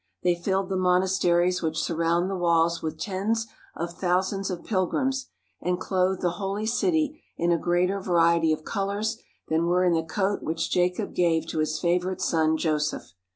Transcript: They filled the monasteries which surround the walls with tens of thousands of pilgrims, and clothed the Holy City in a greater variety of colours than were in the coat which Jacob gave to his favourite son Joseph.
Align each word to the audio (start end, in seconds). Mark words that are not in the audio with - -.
They 0.23 0.33
filled 0.33 0.69
the 0.69 0.77
monasteries 0.77 1.61
which 1.61 1.77
surround 1.77 2.27
the 2.27 2.35
walls 2.35 2.81
with 2.81 2.97
tens 2.99 3.45
of 3.75 3.93
thousands 3.93 4.49
of 4.49 4.63
pilgrims, 4.63 5.27
and 5.61 5.79
clothed 5.79 6.21
the 6.23 6.31
Holy 6.41 6.65
City 6.65 7.21
in 7.37 7.51
a 7.51 7.57
greater 7.59 7.99
variety 7.99 8.51
of 8.51 8.63
colours 8.63 9.21
than 9.49 9.67
were 9.67 9.83
in 9.83 9.93
the 9.93 10.01
coat 10.01 10.41
which 10.41 10.71
Jacob 10.71 11.13
gave 11.13 11.45
to 11.49 11.59
his 11.59 11.77
favourite 11.79 12.19
son 12.19 12.57
Joseph. 12.57 13.13